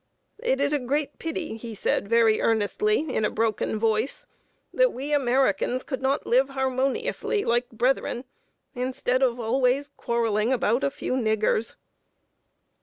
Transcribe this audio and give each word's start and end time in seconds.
"It 0.39 0.59
is 0.59 0.73
a 0.73 0.79
great 0.79 1.19
pity," 1.19 1.57
he 1.57 1.75
said, 1.75 2.07
very 2.07 2.41
earnestly, 2.41 3.01
in 3.07 3.23
a 3.23 3.29
broken 3.29 3.77
voice, 3.77 4.25
"that 4.73 4.91
we 4.91 5.13
Americans 5.13 5.83
could 5.83 6.01
not 6.01 6.25
live 6.25 6.49
harmoniously, 6.49 7.45
like 7.45 7.69
brethren, 7.69 8.23
instead 8.73 9.21
of 9.21 9.39
always 9.39 9.89
quarreling 9.89 10.51
about 10.51 10.83
a 10.83 10.89
few 10.89 11.13
niggers." 11.13 11.75